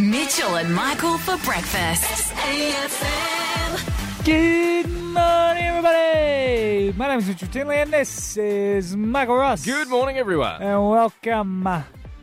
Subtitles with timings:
[0.00, 2.32] Mitchell and Michael for breakfast.
[2.32, 4.24] AFM.
[4.24, 6.92] Good morning, everybody.
[6.96, 9.62] My name is Richard Tinley, and this is Michael Ross.
[9.64, 10.62] Good morning, everyone.
[10.62, 11.82] and welcome uh,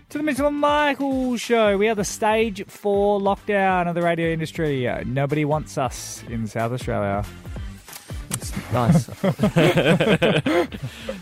[0.09, 1.77] to the Mitchell and Michael Show.
[1.77, 4.87] We are the stage four lockdown of the radio industry.
[4.87, 7.23] Uh, nobody wants us in South Australia.
[8.73, 9.07] Nice.
[9.23, 9.49] Nothing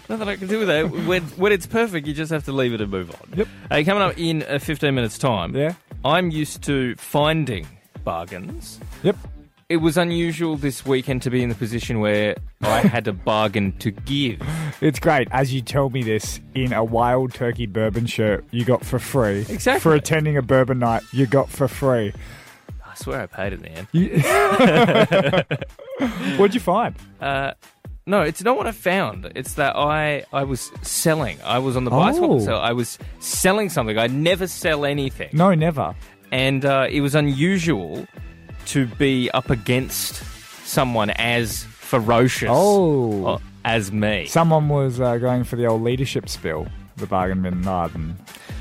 [0.10, 0.90] I can do with that.
[0.90, 3.38] When, when it's perfect, you just have to leave it and move on.
[3.38, 3.48] Yep.
[3.70, 5.74] Hey, coming up in uh, 15 minutes' time, Yeah.
[6.06, 7.66] I'm used to finding
[8.04, 8.80] bargains.
[9.02, 9.18] Yep.
[9.70, 13.72] It was unusual this weekend to be in the position where I had a bargain
[13.80, 14.40] to give.
[14.82, 18.86] It's great as you tell me this in a wild turkey bourbon shirt you got
[18.86, 19.48] for free.
[19.50, 19.80] Exactly.
[19.80, 22.14] For attending a bourbon night you got for free.
[22.86, 23.88] I swear I paid it, man.
[26.38, 26.96] What'd you find?
[27.20, 27.54] Uh,
[28.08, 29.32] no, it's not what I found.
[29.36, 31.38] It's that I I was selling.
[31.44, 32.40] I was on the bicycle, Oh.
[32.40, 33.98] so I was selling something.
[33.98, 35.30] I never sell anything.
[35.34, 35.96] No, never.
[36.32, 38.08] and uh, it was unusual
[38.68, 40.16] to be up against
[40.66, 43.26] someone as ferocious Oh.
[43.26, 44.26] uh, as me.
[44.26, 48.16] Someone was uh, going for the old leadership spill, the bargain bin than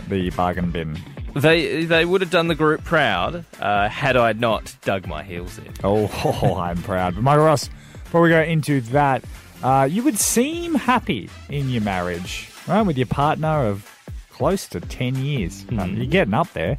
[0.08, 0.98] the bargain bin.
[1.34, 5.58] They they would have done the group proud uh, had I not dug my heels
[5.58, 5.72] in.
[5.82, 6.06] Oh,
[6.58, 7.14] I'm proud.
[7.16, 7.68] But Michael Ross,
[8.14, 9.24] before we go into that,
[9.64, 12.82] uh, you would seem happy in your marriage, right?
[12.82, 13.90] With your partner of
[14.30, 15.64] close to 10 years.
[15.76, 16.78] Um, you're getting up there.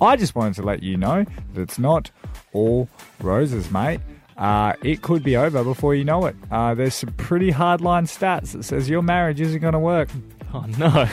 [0.00, 2.10] I just wanted to let you know that it's not
[2.52, 2.88] all
[3.20, 4.00] roses, mate.
[4.36, 6.34] Uh, it could be over before you know it.
[6.50, 10.08] Uh, there's some pretty hardline stats that says your marriage isn't going to work.
[10.52, 11.08] Oh no!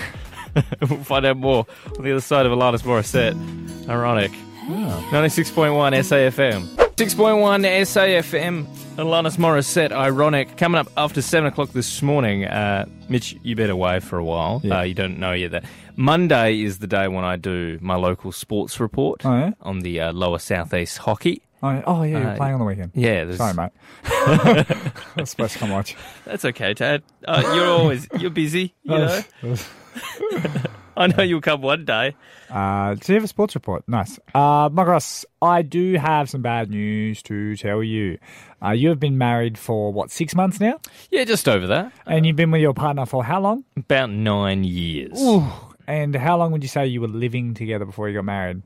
[0.89, 3.87] we'll find out more on the other side of Alanis Morissette.
[3.87, 4.31] Ironic.
[4.67, 6.78] Ninety-six point one SAFM.
[6.99, 8.65] Six point one SAFM.
[8.97, 9.93] Alanis Morissette.
[9.93, 10.57] Ironic.
[10.57, 12.43] Coming up after seven o'clock this morning.
[12.43, 14.59] Uh, Mitch, you better away for a while.
[14.65, 14.79] Yeah.
[14.79, 15.63] Uh, you don't know yet that
[15.95, 19.51] Monday is the day when I do my local sports report Oh, yeah?
[19.61, 21.41] on the uh, lower southeast hockey.
[21.63, 22.91] Oh, oh yeah, you're Uh, playing on the weekend.
[22.93, 23.71] Yeah, there's, Sorry, mate.
[24.03, 24.65] I
[25.15, 25.95] was supposed to come watch.
[26.25, 27.03] that's okay, Tad.
[27.25, 28.73] Uh, you're always you're busy.
[28.83, 29.21] You know,
[30.97, 32.15] I know you'll come one day.
[32.49, 33.83] Uh, so you have a sports report.
[33.87, 34.19] Nice.
[34.33, 38.17] Uh, Michael Ross, I do have some bad news to tell you.
[38.63, 40.79] Uh, you have been married for, what, six months now?
[41.11, 41.93] Yeah, just over that.
[42.05, 43.63] And you've been with your partner for how long?
[43.77, 45.21] About nine years.
[45.21, 45.45] Ooh.
[45.87, 48.61] And how long would you say you were living together before you got married?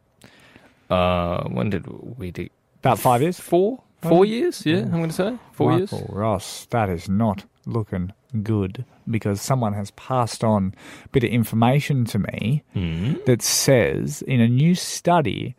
[0.90, 2.50] Uh, when did we do?
[2.79, 3.40] About five years?
[3.40, 4.66] Four, four years.
[4.66, 6.09] Yeah, I'm going to say four Michael years.
[6.09, 10.74] Ross, that is not looking good because someone has passed on
[11.06, 13.13] a bit of information to me Hmm.
[13.25, 15.56] that says in a new study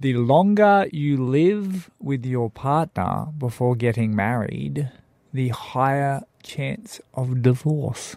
[0.00, 4.90] the longer you live with your partner before getting married,
[5.32, 8.16] the higher chance of divorce.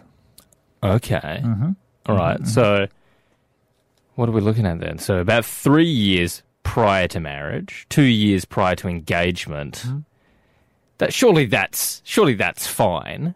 [0.82, 1.40] Okay.
[1.44, 1.70] Mm-hmm.
[2.06, 2.44] All right.
[2.46, 2.86] So,
[4.16, 4.98] what are we looking at then?
[4.98, 9.84] So, about three years prior to marriage, two years prior to engagement.
[9.86, 9.98] Mm-hmm.
[10.98, 13.34] That surely that's surely that's fine.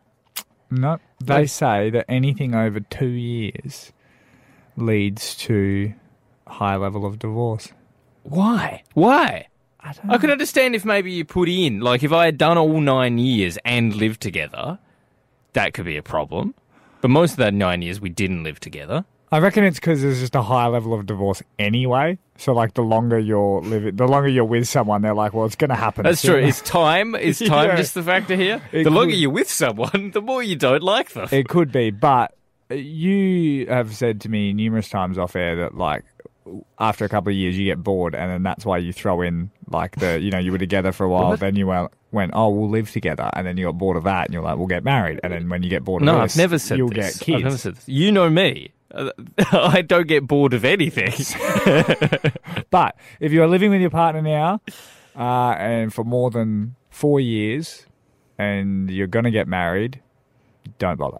[0.70, 3.92] No, they Like- say that anything over two years
[4.76, 5.92] leads to
[6.46, 7.72] high level of divorce.
[8.22, 8.82] Why?
[8.94, 9.46] Why?
[9.80, 12.58] I don't I could understand if maybe you put in, like, if I had done
[12.58, 14.78] all nine years and lived together,
[15.54, 16.54] that could be a problem.
[17.00, 19.06] But most of that nine years, we didn't live together.
[19.32, 22.18] I reckon it's because there's just a high level of divorce anyway.
[22.36, 25.54] So like the longer you're living, the longer you're with someone, they're like, well, it's
[25.56, 26.02] going to happen.
[26.04, 26.36] That's true.
[26.38, 27.76] Is time is time Yeah.
[27.76, 28.60] just the factor here?
[28.72, 31.28] It the longer you're with someone, the more you don't like them.
[31.30, 32.34] It could be, but
[32.70, 36.04] you have said to me numerous times off air that like
[36.78, 39.50] after a couple of years you get bored, and then that's why you throw in
[39.68, 42.48] like the you know you were together for a while, then you went, went oh
[42.48, 44.82] we'll live together, and then you got bored of that, and you're like we'll get
[44.82, 47.18] married, and then when you get bored of no, this, I've never said you'll this.
[47.18, 47.36] get kids.
[47.36, 47.88] I've never said this.
[47.88, 48.72] You know me.
[48.92, 49.10] Uh,
[49.52, 51.12] I don't get bored of anything.
[52.70, 54.60] But if you are living with your partner now,
[55.16, 57.86] uh, and for more than four years,
[58.38, 60.00] and you're going to get married,
[60.78, 61.18] don't bother.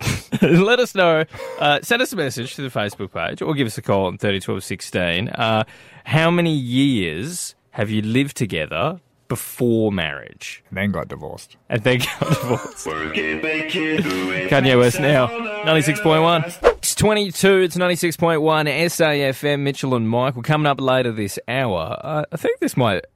[0.42, 1.24] Let us know.
[1.58, 4.16] Uh, send us a message to the Facebook page or give us a call on
[4.18, 5.28] 301216.
[5.30, 5.64] Uh,
[6.04, 10.62] how many years have you lived together before marriage?
[10.68, 11.56] And then got divorced.
[11.68, 12.86] And then got divorced.
[12.86, 15.26] Kanye West now.
[15.64, 16.69] 96.1.
[17.00, 17.60] It's 22.
[17.60, 19.60] It's 96.1 SAFM.
[19.60, 20.42] Mitchell and Michael.
[20.42, 21.98] Coming up later this hour.
[21.98, 23.06] Uh, I think this might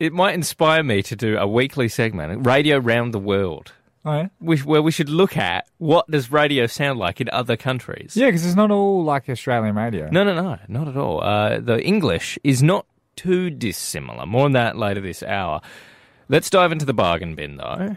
[0.00, 3.74] it might inspire me to do a weekly segment, Radio Round the World,
[4.04, 7.56] Oh yeah, we, where we should look at what does radio sound like in other
[7.56, 8.16] countries.
[8.16, 10.08] yeah, because it's not all like Australian radio.
[10.10, 11.22] No, no, no, not at all.
[11.22, 14.26] Uh, the English is not too dissimilar.
[14.26, 15.60] More on that later this hour.
[16.28, 17.96] Let's dive into the bargain bin, though.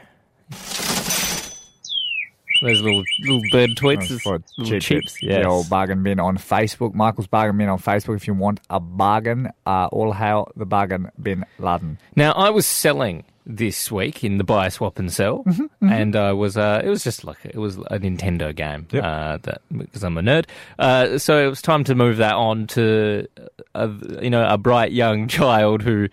[2.62, 5.18] Those little little bird tweets, for little cheap chips.
[5.20, 6.94] The old bargain bin on Facebook.
[6.94, 8.16] Michael's bargain bin on Facebook.
[8.16, 11.98] If you want a bargain, uh, all hail the bargain bin Laden.
[12.16, 15.44] Now I was selling this week in the buy, swap, and sell,
[15.82, 19.04] and I was uh, it was just like it was a Nintendo game Yep.
[19.04, 20.46] uh, that because I'm a nerd.
[20.78, 23.28] Uh, so it was time to move that on to
[23.74, 23.90] a,
[24.22, 26.10] you know a bright young child who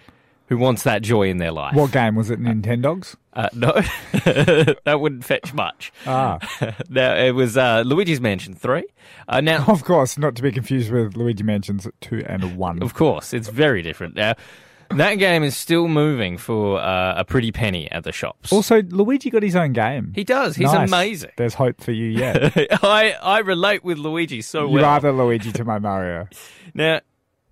[0.49, 1.75] who wants that joy in their life.
[1.75, 2.41] What game was it?
[2.41, 3.17] Nintendogs.
[3.33, 3.73] Uh, no,
[4.85, 5.93] that wouldn't fetch much.
[6.07, 6.39] Ah,
[6.89, 8.85] now it was uh, Luigi's Mansion Three.
[9.29, 12.83] Uh, now of course, not to be confused with Luigi Mansions two and one.
[12.83, 14.17] Of course, it's very different.
[14.17, 14.35] Now,
[14.91, 18.51] that game is still moving for uh, a pretty penny at the shops.
[18.51, 20.13] Also, Luigi got his own game.
[20.15, 20.57] he does.
[20.57, 20.89] He's Nice.
[20.89, 21.31] amazing.
[21.37, 22.57] There's hope for you yet.
[22.83, 24.85] I, I relate with Luigi so you well.
[24.87, 26.27] are the Luigi to my Mario.
[26.73, 27.03] Now,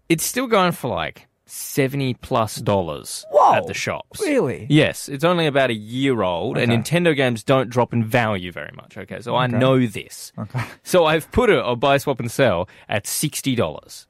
[0.08, 4.20] it's still going for like 70 plus dollars Whoa, at the shops.
[4.20, 4.66] Really?
[4.68, 8.72] Yes, it's only about a year old, and Nintendo games don't drop in value very
[8.74, 8.98] much.
[8.98, 10.32] Okay, so I know this.
[10.38, 10.62] Okay.
[10.82, 14.06] So I've put it on buy, swap, and sell at sixty dollars.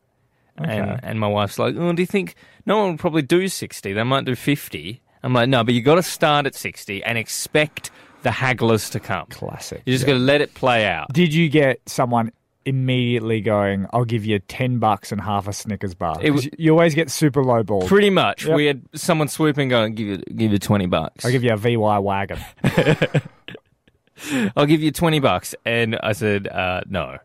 [0.61, 0.79] Okay.
[0.79, 2.35] And and my wife's like, "Oh, do you think
[2.65, 3.93] no one will probably do sixty?
[3.93, 5.03] They might do 50.
[5.23, 7.91] I'm like, "No, but you've got to start at sixty and expect
[8.23, 9.27] the hagglers to come.
[9.29, 9.83] Classic.
[9.85, 10.15] You're just Yeah.
[10.15, 12.33] got to let it play out." Did you get someone
[12.67, 16.17] immediately going, I'll give you 10 bucks and half a Snickers bar?
[16.21, 17.87] It 'Cause w- you always get super low ball.
[17.87, 18.57] Pretty much, Yep.
[18.57, 21.57] we had someone swooping, going, "Give you give you twenty bucks." I'll give you a
[21.57, 22.39] VY wagon.
[24.57, 25.55] I'll give you 20 bucks.
[25.65, 27.19] And I said, uh, no.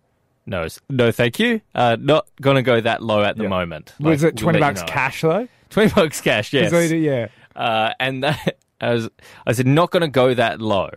[0.46, 1.62] No, no, thank you.
[1.74, 3.50] Uh, not gonna go that low at the Yeah.
[3.50, 3.94] moment.
[4.00, 4.88] Was Like, it we'll 20 you bucks know.
[4.88, 5.48] cash though?
[5.70, 6.72] 20 bucks cash, yes.
[6.72, 7.28] they yeah.
[7.56, 9.10] Uh, and that, I, was,
[9.46, 10.90] I said, not gonna go that low.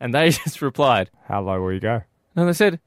[0.00, 2.02] And they just replied, How low will you go?
[2.36, 2.78] and they said,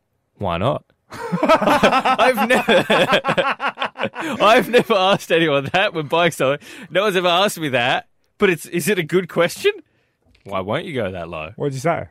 [0.41, 0.83] why not?
[1.11, 2.85] I've never,
[4.43, 6.65] I've never asked anyone that when buying something.
[6.89, 8.07] No one's ever asked me that.
[8.37, 9.71] But it's, is it a good question?
[10.45, 11.51] Why won't you go that low?
[11.55, 12.07] What'd you say?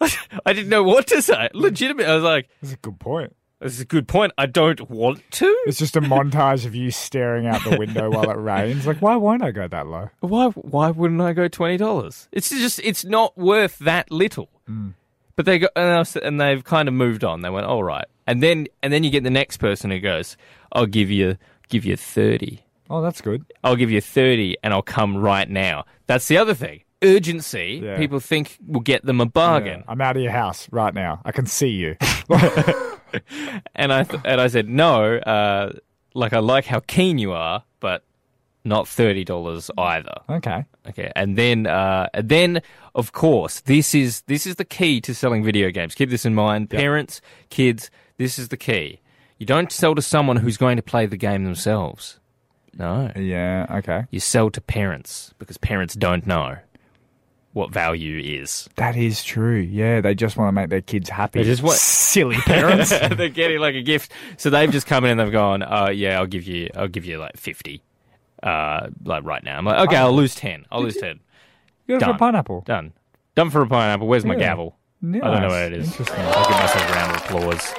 [0.00, 1.48] I didn't know what to say.
[1.54, 2.06] Legitimate.
[2.06, 3.36] I was like, That's a good point.
[3.60, 4.32] This is a good point.
[4.36, 5.56] I don't want to.
[5.66, 8.88] It's just a montage of you staring out the window while it rains.
[8.88, 10.10] Like, why won't I go that low?
[10.18, 10.48] Why?
[10.48, 12.28] Why wouldn't I go twenty dollars?
[12.32, 14.48] It's just it's not worth that little.
[14.68, 14.94] Mm.
[15.36, 17.40] But they go and, was- and they've kind of moved on.
[17.42, 20.36] They went all right, and then and then you get the next person who goes,
[20.72, 21.36] "I'll give you
[21.68, 22.60] give you thirty.
[22.90, 23.44] Oh, that's good.
[23.64, 26.82] I'll give you thirty, and I'll come right now." That's the other thing.
[27.02, 27.80] Urgency.
[27.82, 27.96] Yeah.
[27.96, 29.80] People think will get them a bargain.
[29.80, 31.20] Yeah, I'm out of your house right now.
[31.24, 31.96] I can see you.
[33.74, 35.16] And I th- and I said no.
[35.16, 35.72] Uh,
[36.14, 38.04] like I like how keen you are, but
[38.64, 40.14] not thirty dollars either.
[40.28, 40.64] okay.
[40.88, 42.60] Okay, and then uh, then
[42.94, 45.94] of course this is this is the key to selling video games.
[45.94, 47.20] Keep this in mind, parents,
[47.50, 47.90] kids.
[48.18, 49.00] This is the key.
[49.38, 52.18] You don't sell to someone who's going to play the game themselves.
[52.74, 54.04] No, Yeah, okay.
[54.10, 56.56] you sell to parents because parents don't know
[57.52, 58.68] what value is.
[58.76, 59.58] That is true.
[59.58, 61.40] Yeah, they just want to make their kids happy.
[61.40, 62.90] They just want- silly parents.
[63.16, 66.18] They're getting like a gift, so they've just come in and they've gone, "Oh yeah,
[66.18, 67.82] I'll give you, I'll give you like fifty,
[68.42, 70.66] uh, like right now." I'm like, "Okay, I'll lose ten.
[70.70, 71.20] I'll lose ten.
[71.86, 72.62] you got it for a pineapple.
[72.66, 72.92] Done.
[73.34, 74.06] Done for a pineapple.
[74.06, 74.40] Where's my Yeah.
[74.40, 74.76] gavel?
[75.02, 75.50] I don't know Nice.
[75.50, 75.86] where it is.
[75.88, 76.20] Interesting.
[76.20, 77.74] I'll give myself a round of applause.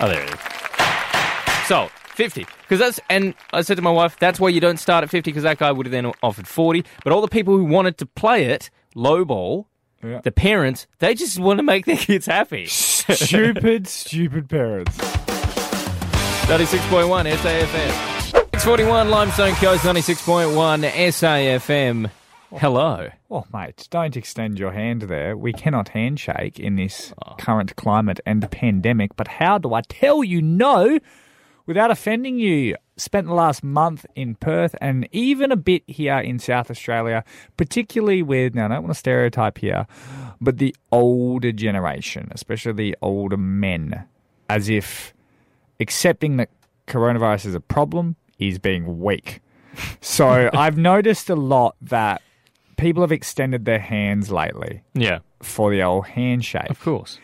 [0.00, 1.66] Oh, there it is.
[1.66, 2.46] So, 50.
[2.62, 5.30] Because that's, and I said to my wife, that's why you don't start at 50
[5.30, 6.84] because that guy would have then offered 40.
[7.04, 9.66] But all the people who wanted to play it, lowball,
[10.02, 10.20] Yeah.
[10.24, 12.64] the parents, they just want to make their kids happy.
[12.66, 14.96] stupid, stupid parents.
[16.48, 18.11] 96.1 SAFM.
[18.62, 22.08] 641 Limestone Coast, 96.1 SAFM.
[22.56, 23.08] Hello.
[23.28, 25.36] Oh, mate, don't extend your hand there.
[25.36, 27.34] We cannot handshake in this oh.
[27.40, 29.16] current climate and pandemic.
[29.16, 31.00] But how do I tell you no
[31.66, 32.76] without offending you?
[32.96, 37.24] Spent the last month in Perth and even a bit here in South Australia,
[37.56, 39.88] particularly with, now I don't want to stereotype here,
[40.40, 44.04] but the older generation, especially the older men,
[44.48, 45.14] as if
[45.80, 46.50] accepting that
[46.86, 48.14] coronavirus is a problem
[48.48, 49.40] is being weak.
[50.00, 52.22] So I've noticed a lot that
[52.76, 56.70] people have extended their hands lately Yeah, for the old handshake.
[56.70, 57.18] of course.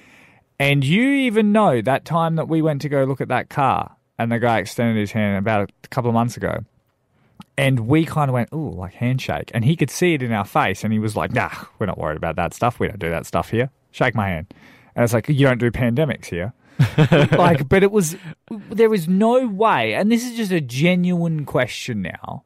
[0.61, 3.97] And you even know that time that we went to go look at that car
[4.19, 6.65] and the guy extended his hand about a couple of months ago.
[7.57, 9.51] And we kind of went, ooh, like handshake.
[9.55, 10.85] And he could see it in our face.
[10.85, 12.79] And he was like, nah, we're not worried about that stuff.
[12.81, 13.71] We don't do that stuff here.
[13.91, 14.53] Shake my hand.
[14.95, 16.53] And it's like, you don't do pandemics here.
[17.33, 18.17] like, but it was,
[18.71, 19.95] there is no way.
[19.95, 22.45] And this is just a genuine question now.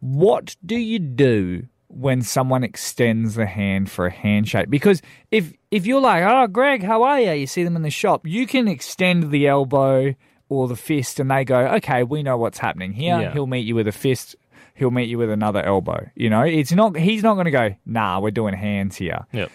[0.00, 4.68] What do you do when someone extends the hand for a handshake?
[4.68, 5.00] Because
[5.30, 8.26] if if you're like, "Oh, Greg, how are you?" You see them in the shop,
[8.26, 10.14] you can extend the elbow
[10.48, 13.32] or the fist, and they go, "Okay, we know what's happening here." Yeah.
[13.32, 14.34] He'll meet you with a fist.
[14.74, 16.10] He'll meet you with another elbow.
[16.16, 16.96] You know, it's not.
[16.96, 17.74] He's not going to go.
[17.86, 19.26] Nah, we're doing hands here.
[19.32, 19.52] Yep.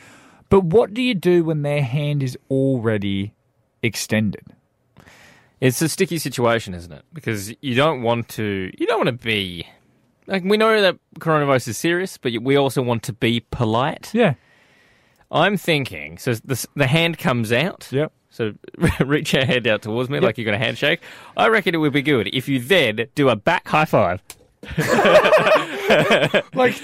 [0.50, 3.34] But what do you do when their hand is already
[3.88, 4.46] extended?
[5.60, 7.04] It's a sticky situation, isn't it?
[7.14, 8.72] Because you don't want to.
[8.78, 9.68] You don't want to be.
[10.28, 14.12] Like we know that coronavirus is serious, but we also want to be polite.
[14.14, 14.36] Yeah.
[15.32, 16.18] I'm thinking.
[16.18, 17.88] So the the hand comes out.
[17.92, 18.12] Yep.
[18.30, 18.54] So
[19.00, 21.02] reach your hand out towards me like you're going to handshake.
[21.36, 24.22] I reckon it would be good if you then do a back high five.
[26.54, 26.76] Like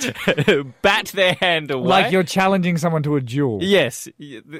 [0.82, 1.88] Bat their hand away.
[1.88, 3.60] like you're challenging someone to a duel.
[3.62, 4.08] Yes.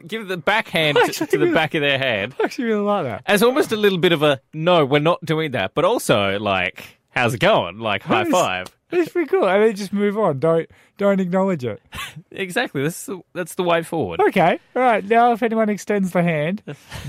[0.08, 3.24] Give the backhand to, to the back of their hand I actually really like that.
[3.26, 6.98] as almost a little bit of a no, we're not doing that, but also like,
[7.12, 7.80] how's it going?
[7.80, 8.32] Like high Nice.
[8.32, 8.78] five.
[8.92, 9.48] It's pretty cool.
[9.48, 10.40] And then just move on.
[10.40, 11.82] Don't don't acknowledge it.
[12.32, 12.84] Exactly.
[12.84, 14.20] That's the, that's the way forward.
[14.22, 14.60] Okay.
[14.76, 15.04] All right.
[15.04, 16.62] Now, if anyone extends the hand,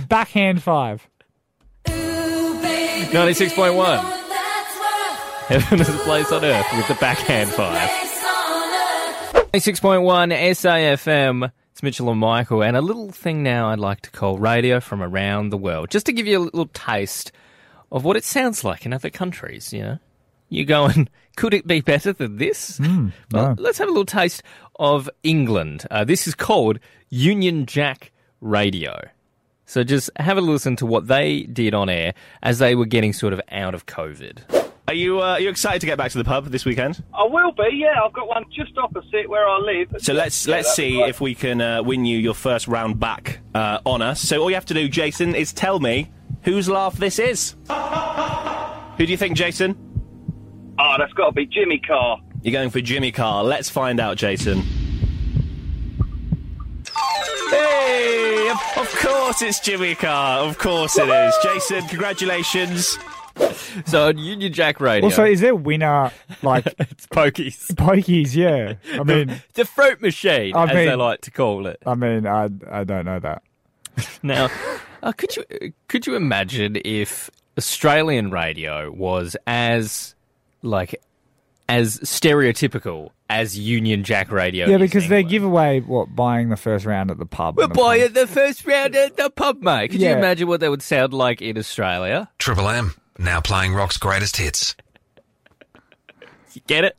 [0.09, 1.07] backhand five.
[3.13, 4.24] Ninety-six point one.
[5.49, 7.91] Heaven is a place on earth with the backhand five.
[9.53, 11.53] 96.1 SAFM.
[11.73, 15.03] It's Mitchell and Michael, and a little thing now I'd like to call radio from
[15.03, 17.31] around the world, just to give you a little taste
[17.93, 19.99] of what it sounds like in other countries, you know?
[20.49, 22.81] You're going, could it be better than this?
[22.81, 23.55] well, no.
[23.59, 24.43] let's have a little taste
[24.81, 25.85] of England.
[25.91, 26.79] Uh, this is called
[27.11, 29.11] Union Jack Radio.
[29.67, 33.13] So just have a listen to what they did on air as they were getting
[33.13, 34.54] sort of out of COVID.
[34.87, 37.03] Are you uh, are you excited to get back to the pub this weekend?
[37.15, 38.03] I will be, yeah.
[38.05, 39.95] I've got one just opposite where I live.
[39.99, 41.09] So let's Yeah, let's see great.
[41.09, 44.21] if we can uh, win you your first round back uh, on us.
[44.21, 46.11] So all you have to do, Jason, is tell me
[46.43, 47.55] whose laugh this is.
[47.71, 49.75] Who do you think, Jason?
[50.79, 52.21] Oh, that's got to be Jimmy Carr.
[52.43, 53.43] You're going for Jimmy Carr.
[53.43, 54.63] Let's find out, Jason.
[57.51, 60.41] Hey, of, of course it's Jimmy Carr.
[60.41, 61.35] Of course it is.
[61.43, 62.99] Jason, congratulations.
[63.87, 66.11] So on Union Jack Radio, Also, is there winner
[66.43, 67.69] like it's pokies.
[67.75, 68.35] pokies?
[68.35, 68.75] Yeah.
[68.99, 71.83] I mean, The fruit machine, I as they like to call it.
[71.85, 73.43] I mean, I I don't know that.
[74.23, 74.49] Now,
[75.03, 80.15] uh, could you could you imagine if Australian radio was as
[80.63, 80.95] like
[81.69, 84.67] as stereotypical as Union Jack Radio?
[84.69, 85.31] Yeah, because they England?
[85.31, 87.57] give away what buying the first round at the pub.
[87.57, 89.91] We're and the pub- buying the first round at the pub, mate.
[89.91, 92.29] Could you imagine what that would sound like in Australia?
[92.39, 94.75] Triple M, now playing rock's greatest hits.
[96.53, 96.97] You get it?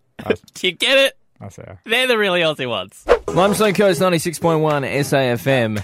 [0.53, 1.17] Do you get it?
[1.39, 1.77] I say.
[1.85, 3.05] They're the really Aussie ones.
[3.27, 4.61] Limestone Coast 96.1
[5.01, 5.83] SAFM.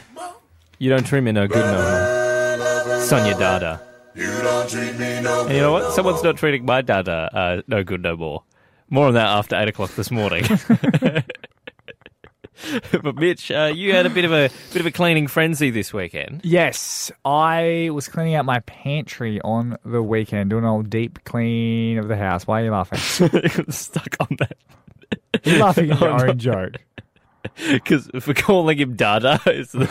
[0.79, 3.01] You don't treat me no good no more.
[3.01, 3.81] Sonia Dada.
[4.15, 5.93] You don't treat me no And you know what?
[5.93, 8.43] Someone's not treating my Dada uh, no good no more.
[8.89, 10.43] More on that after 8 o'clock this morning.
[13.03, 15.93] but Mitch, uh, you had a bit of a bit of a cleaning frenzy this
[15.93, 16.41] weekend.
[16.43, 21.97] Yes, I was cleaning out my pantry on the weekend, doing an old deep clean
[21.97, 22.47] of the house.
[22.47, 22.99] Why are you laughing?
[23.69, 24.57] Stuck on that.
[25.43, 26.77] You're laughing at your own joke.
[27.71, 29.87] Because for calling him Dada is the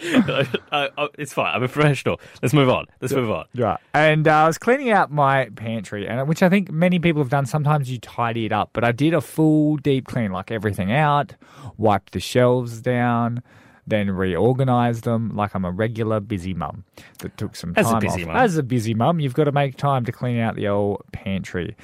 [0.72, 1.54] I, it's fine.
[1.54, 2.20] I'm a professional.
[2.42, 2.86] Let's move on.
[3.00, 3.46] Let's move on.
[3.54, 3.78] Right.
[3.92, 7.30] And uh, I was cleaning out my pantry, and which I think many people have
[7.30, 7.46] done.
[7.46, 11.34] Sometimes you tidy it up, but I did a full deep clean, like everything out,
[11.76, 13.42] wiped the shelves down,
[13.86, 16.84] then reorganized them like I'm a regular busy mum
[17.18, 18.28] that took some As a time busy off.
[18.28, 18.36] mum.
[18.36, 21.76] As a busy mum, you've got to make time to clean out the old pantry.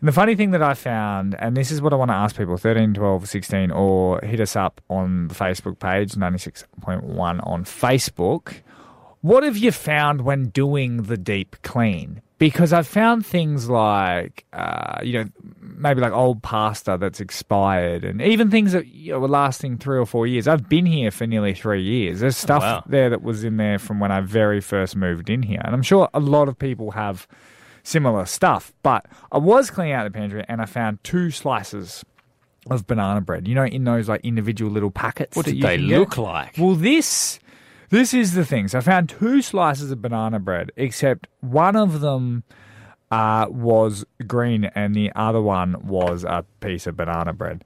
[0.00, 2.36] And the funny thing that I found, and this is what I want to ask
[2.36, 8.60] people 13, 12, 16, or hit us up on the Facebook page, 96.1 on Facebook.
[9.22, 12.22] What have you found when doing the deep clean?
[12.38, 15.28] Because I've found things like, uh, you know,
[15.60, 19.98] maybe like old pasta that's expired, and even things that you know, were lasting three
[19.98, 20.46] or four years.
[20.46, 22.20] I've been here for nearly three years.
[22.20, 22.84] There's stuff wow.
[22.86, 25.82] there that was in there from when I very first moved in here, and I'm
[25.82, 27.26] sure a lot of people have
[27.88, 28.72] similar stuff.
[28.82, 32.04] But I was cleaning out the pantry, and I found two slices
[32.70, 33.48] of banana bread.
[33.48, 35.36] You know, in those like individual little packets.
[35.36, 35.98] What did they can get?
[35.98, 36.54] look like?
[36.58, 37.38] Well, this
[37.90, 38.68] this is the thing.
[38.68, 42.44] So I found two slices of banana bread, except one of them
[43.10, 47.64] uh, was green and the other one was a piece of banana bread.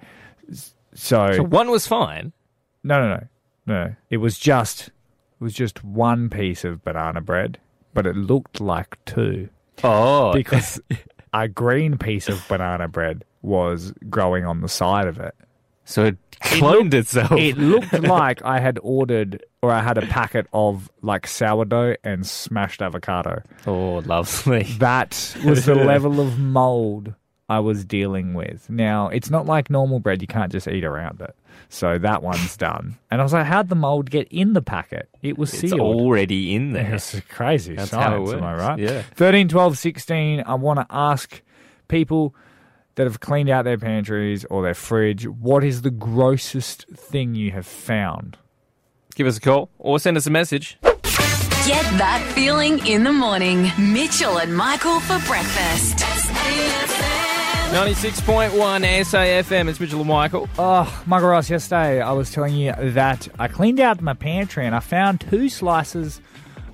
[0.94, 2.32] So, So one was fine.
[2.84, 3.26] no, no, no,
[3.66, 3.94] no.
[4.10, 7.58] It was just it was just one piece of banana bread,
[7.94, 9.48] but it looked like two
[9.84, 10.80] Oh, because
[11.32, 15.34] a green piece of banana bread was growing on the side of it.
[15.84, 17.32] so it cloned itself.
[17.32, 22.26] It looked like I had ordered or I had a packet of like sourdough and
[22.26, 23.42] smashed avocado.
[23.66, 24.64] oh, lovely.
[24.78, 27.14] That was the level of mold
[27.56, 28.68] I was dealing with.
[28.70, 31.34] Now, it's not like normal bread, you can't just eat around it.
[31.68, 32.96] So that one's done.
[33.10, 35.08] And I was like, how'd the mold get in the packet?
[35.22, 35.80] It was It's sealed.
[35.80, 36.94] already in there.
[36.94, 38.32] It's crazy That's science, how it works.
[38.34, 38.78] am I right?
[38.78, 39.02] yeah.
[39.14, 41.42] 13, 12, 16, I want to ask
[41.88, 42.34] people,
[42.94, 47.50] that have cleaned out their pantries or their fridge, what is the grossest thing you
[47.50, 48.36] have found?
[49.14, 50.76] Give us a call or send us a message.
[50.82, 53.70] Get that feeling in the morning.
[53.78, 56.00] Mitchell and Michael for breakfast.
[57.72, 58.50] SAFM.
[58.50, 58.50] 96.1
[59.00, 59.68] SAFM.
[59.68, 60.46] It's Mitchell and Michael.
[60.58, 64.74] Oh, Michael Ross, yesterday I was telling you that I cleaned out my pantry and
[64.74, 66.20] I found two slices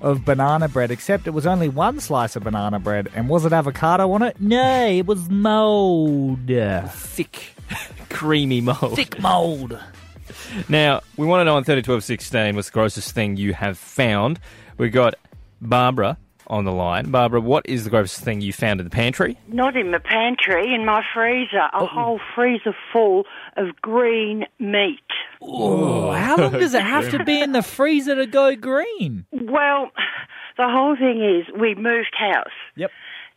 [0.01, 3.09] of banana bread, except it was only one slice of banana bread.
[3.15, 4.41] And was it avocado on it?
[4.41, 6.47] No, it was mold.
[6.47, 7.53] Thick,
[8.09, 8.95] creamy mold.
[8.95, 9.79] Thick mold.
[10.67, 13.77] Now, we want to know on 30, 12, 16 what's the grossest thing you have
[13.77, 14.37] found.
[14.77, 15.15] We've got
[15.61, 16.17] Barbara
[16.49, 17.11] on the line.
[17.11, 19.37] Barbara, what is the grossest thing you found in the pantry?
[19.47, 21.57] Not in the pantry, in my freezer.
[21.57, 21.85] A oh.
[21.85, 23.25] whole freezer full
[23.55, 24.99] of green meat.
[25.41, 29.25] Oh, how long does it have to be in the freezer to go green?
[29.31, 29.91] Well,
[30.57, 32.47] the whole thing is we moved house.
[32.75, 32.91] Yep.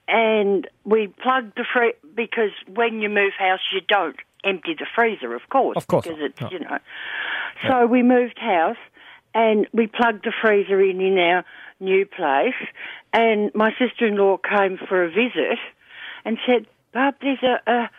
[0.09, 5.35] And we plugged the free because when you move house, you don't empty the freezer,
[5.35, 5.77] of course.
[5.77, 6.51] Of course Because it's, No.
[6.51, 6.79] you know.
[7.69, 8.77] So we moved house
[9.35, 11.45] and we plugged the freezer in in our
[11.83, 12.55] new place.
[13.13, 15.59] And my sister in law came for a visit
[16.25, 17.91] and said, Barb, there's a, a,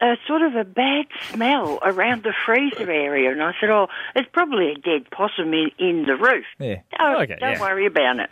[0.00, 3.30] a sort of a bad smell around the freezer area.
[3.32, 6.44] And I said, Oh, it's probably a dead possum in, in the roof.
[6.58, 6.80] Yeah.
[6.98, 7.60] Oh, Okay, don't yeah.
[7.60, 8.30] worry about it.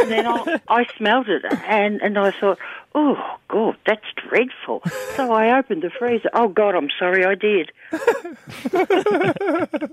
[0.00, 2.58] and then I, I smelled it, and, and I thought,
[2.94, 3.16] oh,
[3.48, 4.82] God, that's dreadful.
[5.16, 6.28] So I opened the freezer.
[6.32, 7.70] Oh, God, I'm sorry, I did.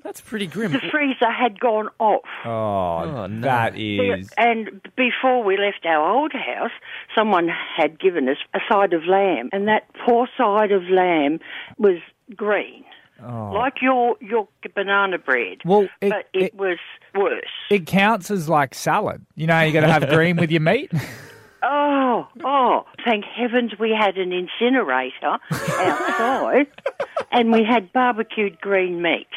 [0.04, 0.72] That's pretty grim.
[0.74, 2.22] The freezer had gone off.
[2.46, 3.42] Oh, oh, no.
[3.42, 4.30] that is.
[4.38, 6.72] And before we left our old house,
[7.18, 11.40] someone had given us a side of lamb, and that poor side of lamb
[11.78, 11.98] was
[12.36, 12.84] green.
[13.24, 13.52] Oh.
[13.54, 15.70] Like your your banana bread, Oh.
[15.70, 16.80] Well, it- but it, it- was
[17.14, 17.44] worse.
[17.70, 19.24] It counts as like salad.
[19.36, 20.92] You know, you got to have green with your meat.
[21.64, 26.68] Oh, oh, thank heavens we had an incinerator outside
[27.32, 29.28] and we had barbecued green meat.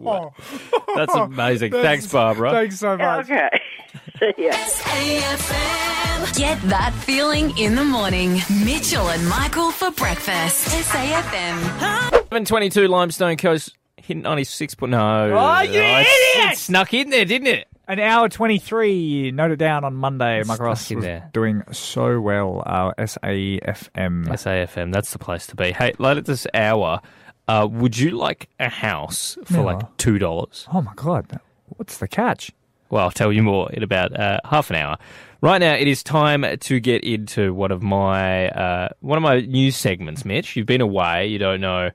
[0.00, 0.34] Wow.
[0.96, 1.72] That's amazing.
[1.72, 2.50] Thanks, Barbara.
[2.50, 3.24] Thanks so much.
[3.30, 3.48] Okay.
[4.18, 4.52] See ya.
[4.52, 6.36] SAFM.
[6.36, 8.34] Get that feeling in the morning.
[8.64, 10.66] Mitchell and Michael for breakfast.
[10.68, 11.60] SAFM.
[12.10, 14.74] 722 Limestone Coast hit 96.
[14.74, 14.98] But no.
[15.38, 16.52] Oh, you it- idiot!
[16.52, 17.68] It snuck in there, didn't it?
[17.88, 19.30] An hour 23.
[19.30, 20.42] Note it down on Monday.
[20.44, 21.30] Michael Ross stuck was there.
[21.32, 22.62] doing so well.
[22.66, 24.26] Uh, SAFM.
[24.28, 25.72] SAFM, that's the place to be.
[25.72, 27.00] Hey, later this hour,
[27.48, 29.60] uh, would you like a house for Yeah.
[29.62, 30.68] like $2?
[30.70, 31.40] Oh, my God.
[31.78, 32.52] What's the catch?
[32.90, 34.98] Well, I'll tell you more in about uh, half an hour.
[35.40, 39.40] Right now, it is time to get into one of my uh, one of my
[39.40, 40.24] news segments.
[40.24, 41.26] Mitch, you've been away.
[41.28, 41.90] You don't know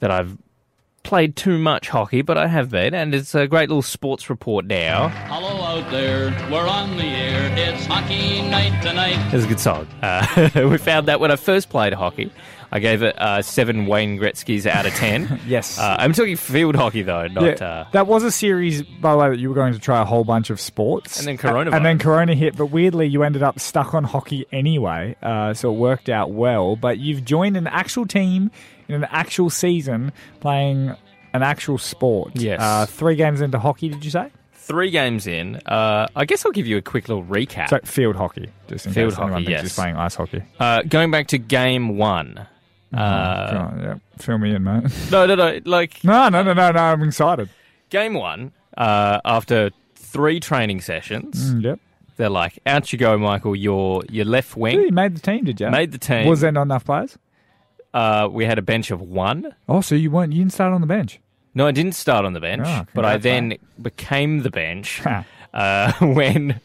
[0.00, 0.36] that I've
[1.04, 4.64] played too much hockey, but I have been, and it's a great little sports report
[4.64, 5.08] now.
[5.08, 7.52] Hello out there, we're on the air.
[7.56, 9.32] It's hockey night tonight.
[9.32, 9.86] It's a good song.
[10.02, 12.32] Uh, we found that when I first played hockey,
[12.74, 15.40] I gave it uh, seven Wayne Gretzky's out of ten.
[15.46, 15.78] Yes.
[15.78, 17.62] uh, I'm talking field hockey though, not.
[17.62, 20.04] Uh, that was a series, by the way, that you were going to try a
[20.04, 21.18] whole bunch of sports.
[21.18, 21.98] And then Corona And then.
[21.98, 26.08] Corona hit, but weirdly, you ended up stuck on hockey anyway, uh, so it worked
[26.08, 26.74] out well.
[26.76, 28.50] But you've joined an actual team
[28.88, 30.96] in an actual season playing
[31.32, 32.32] an actual sport.
[32.34, 32.60] Yes.
[32.60, 34.30] Uh, three games into hockey, did you say?
[34.64, 35.56] three games in.
[35.66, 37.68] Uh, I guess I'll give you a quick little recap.
[37.68, 39.62] So field hockey, just in Field case anyone hockey, thinks yes.
[39.62, 40.42] he's playing ice hockey.
[40.58, 42.46] Uh, going back to game one.
[42.98, 44.84] Uh, yeah, fill me in, mate.
[45.10, 45.60] no, no, no.
[45.64, 46.78] Like no, no, no, no, no.
[46.80, 47.48] I'm excited.
[47.90, 51.80] game one, uh, after three training sessions, Mm, yep.
[52.16, 53.56] they're like, "Out you go, Michael.
[53.56, 55.70] Your your left wing you made the team, did you?
[55.70, 57.18] made the team." Was there not enough players?
[57.92, 59.54] uh, we had a bench of one.
[59.68, 60.32] Oh, so you weren't?
[60.32, 61.20] You didn't start on the bench?
[61.54, 65.00] No, I didn't start on the bench, Oh, but I then became the bench
[65.54, 66.60] uh, when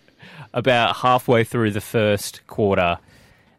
[0.54, 2.98] about halfway through the first quarter,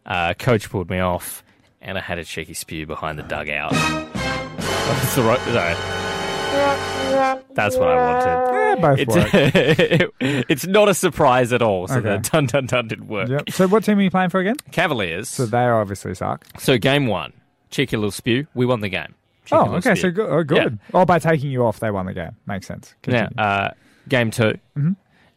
[0.04, 1.44] uh, coach pulled me off,
[1.80, 3.72] and I had a cheeky spew behind the dugout.
[3.72, 5.46] That's the right.
[5.48, 7.46] No.
[7.54, 8.26] That's what I wanted.
[8.52, 9.30] Yeah, both work.
[9.34, 11.86] It's, it's not a surprise at all.
[11.88, 12.08] So Okay.
[12.08, 13.28] the dun dun dun didn't work.
[13.28, 13.50] Yep.
[13.50, 14.56] So what team are you playing for again?
[14.72, 15.28] Cavaliers.
[15.28, 16.44] So So, they obviously suck.
[16.58, 17.32] So game one,
[17.70, 18.46] cheeky little spew.
[18.54, 19.14] We won the game.
[19.44, 19.94] Cheeky Oh, okay.
[19.94, 20.02] spew.
[20.02, 20.30] So good.
[20.30, 20.78] Oh, good.
[20.94, 22.36] Oh, by taking you off, they won the game.
[22.46, 22.94] Makes sense.
[23.06, 23.42] Now, Continue.
[23.42, 23.70] uh,
[24.08, 24.42] game 2
[24.76, 24.90] Mm-hmm.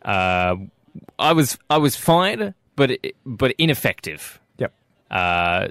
[0.06, 0.56] Uh,
[1.18, 2.92] I was I was fine, but
[3.26, 4.40] but ineffective.
[4.58, 4.74] yep.
[5.10, 5.68] Uh,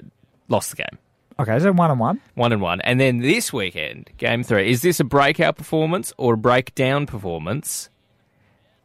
[0.49, 0.97] lost the game,
[1.39, 2.21] Okay, so one and one.
[2.35, 4.69] one and one, and then this weekend, game three.
[4.71, 7.89] Is this a breakout performance or a breakdown performance?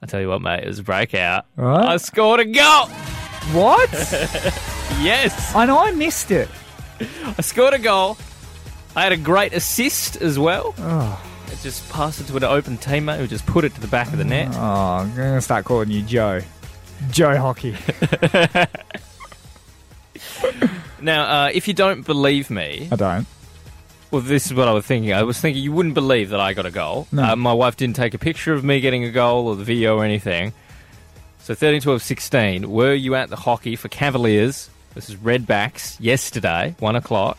[0.03, 1.45] I tell you what, mate, it was a breakout.
[1.57, 1.85] Right.
[1.85, 2.87] I scored a goal.
[3.53, 3.91] What?
[5.03, 6.49] Yes, I know I missed it.
[7.37, 8.17] I scored a goal.
[8.97, 10.75] I had a great assist as well.
[10.79, 13.87] Oh, I just passed it to an open teammate who just put it to the
[13.87, 14.49] back of the net.
[14.55, 16.41] oh I'm going to start calling you Joe.
[17.11, 17.77] Joe Hockey.
[21.01, 23.27] Now, uh, if you don't believe me, I don't.
[24.11, 25.13] well, this is what I was thinking.
[25.13, 27.07] I was thinking you wouldn't believe that I got a goal.
[27.17, 29.99] Uh, my wife didn't take a picture of me getting a goal or the video
[29.99, 30.53] or anything.
[31.41, 36.97] So 13, 12, 16, were you at the hockey for Cavaliers versus Redbacks yesterday, 1
[36.97, 37.39] o'clock?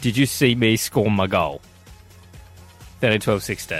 [0.00, 1.60] Did you see me score my goal?
[3.00, 3.78] 13, 12, 16.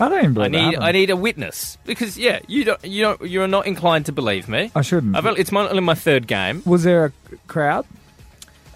[0.00, 0.82] I don't even I believe need that.
[0.82, 4.48] I need a witness because yeah you don't you don't you're not inclined to believe
[4.48, 4.70] me.
[4.74, 5.14] I shouldn't.
[5.14, 6.62] I've it's my, only my third game.
[6.64, 7.12] Was there a
[7.46, 7.86] crowd?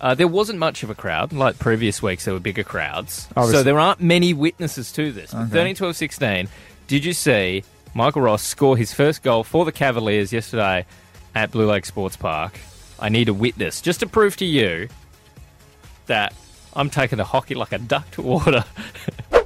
[0.00, 1.32] Uh, there wasn't much of a crowd.
[1.32, 3.28] Like previous weeks, there were bigger crowds.
[3.37, 3.59] Obviously.
[3.59, 5.32] So there aren't many witnesses to this.
[5.32, 5.50] But Okay.
[5.52, 6.48] 13, 12, 16,
[6.87, 10.85] did you see Michael Ross score his first goal for the Cavaliers yesterday
[11.35, 12.59] at Blue Lake Sports Park?
[13.00, 14.88] I need a witness just to prove to you
[16.06, 16.32] that
[16.74, 18.64] I'm taking the hockey like a duck to water.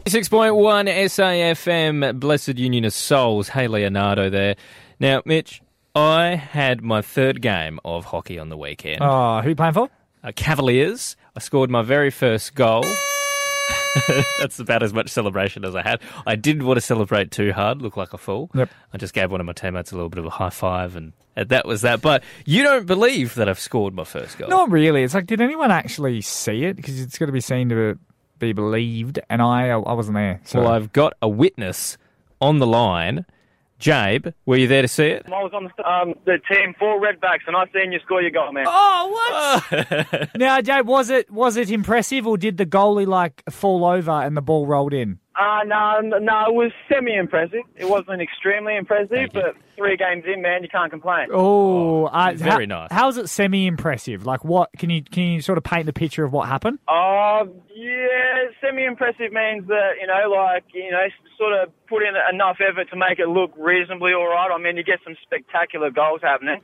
[0.07, 3.49] 6.1 SAFM, Blessid Union of Souls.
[3.51, 4.57] Hey, Leonardo there.
[4.99, 5.63] Now, Mitch,
[5.95, 9.89] I had my third game of hockey on the weekend Oh, who you playing for?
[10.23, 11.17] Uh, Cavaliers.
[11.37, 12.85] I scored my very first goal.
[14.39, 16.01] That's about as much celebration as I had.
[16.27, 18.51] I didn't want to celebrate too hard, look like a fool.
[18.55, 18.71] Yep.
[18.93, 21.13] I just gave one of my teammates a little bit of a high five, and,
[21.37, 22.03] that was that.
[22.03, 24.49] But you don't believe that I've scored my first goal.
[24.49, 25.03] Not really.
[25.05, 26.77] It's like, did anyone actually see it?
[26.77, 27.99] Because it's got to be seen to
[28.39, 30.41] be believed, and I, I wasn't there.
[30.45, 31.97] So Well, I've got a witness
[32.41, 33.25] on the line.
[33.81, 35.25] Jabe, were you there to see it?
[35.27, 38.31] I was on the, um, the team for Redbacks, and I seen you score your
[38.31, 38.67] goal, man.
[38.69, 40.29] Oh, what?
[40.37, 44.37] now, Jabe, was it was it impressive, or did the goalie like fall over and
[44.37, 45.19] the ball rolled in?
[45.41, 47.63] Uh, no, no, it was semi-impressive.
[47.77, 51.29] It wasn't extremely impressive, but three games in, man, you can't complain.
[51.33, 52.89] Oh, uh, very how- nice.
[52.91, 54.27] How's it semi-impressive?
[54.27, 56.79] Like, what can you can you sort of paint the picture of what happened?
[56.89, 58.30] Oh, yeah,
[58.61, 61.07] semi-impressive means that, you know, like, you know,
[61.39, 64.51] sort of put in enough effort to make it look reasonably all right.
[64.53, 66.61] I mean, you get some spectacular goals happening,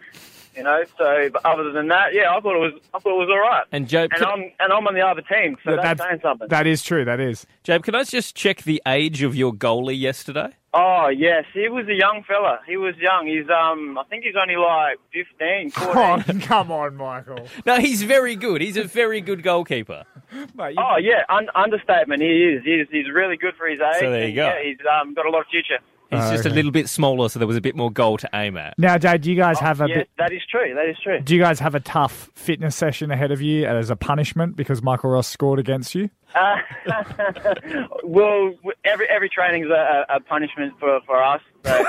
[0.57, 3.27] you know, so, but other than that, yeah, I thought it was, I thought it
[3.27, 3.64] was all right.
[3.73, 6.49] And Jabe, And I'm, and I'm on the other team, so Yeah, that's, saying something.
[6.49, 7.05] That is true.
[7.05, 7.47] That is.
[7.64, 10.49] Jabe, can I just check the age of your goalie yesterday?
[10.79, 12.59] Oh yes, he was a young fella.
[12.66, 13.27] He was young.
[13.27, 15.95] He's um, I think he's only like 15, 14.
[15.97, 17.49] Oh, come on, Michael.
[17.64, 18.61] No, he's very good.
[18.61, 20.05] He's a very good goalkeeper.
[20.55, 22.21] Mate, you- Oh yeah, un- understatement.
[22.21, 22.62] He is.
[22.62, 24.01] He's he's really good for his age.
[24.01, 24.49] So there you go.
[24.49, 25.79] Yeah, he's um got a lot of future.
[26.11, 28.29] He's Oh, just a little bit smaller, so there was a bit more goal to
[28.33, 28.79] aim at.
[28.79, 30.09] Now, Jay, do you guys have a yes, bit?
[30.19, 30.73] that is true.
[30.75, 31.21] That is true.
[31.21, 34.83] Do you guys have a tough fitness session ahead of you as a punishment because
[34.83, 36.09] Michael Ross scored against you?
[36.35, 36.57] Uh,
[38.05, 41.40] well, every every training's a, a a punishment for for us.
[41.64, 41.85] So.